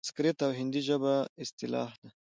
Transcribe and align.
سنسکریت 0.05 0.39
او 0.45 0.51
هندي 0.59 0.81
ژبو 0.87 1.13
اصطلاح 1.43 1.89
ده؛ 2.01 2.07